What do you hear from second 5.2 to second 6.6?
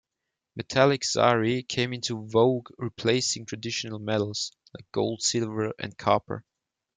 silver and copper.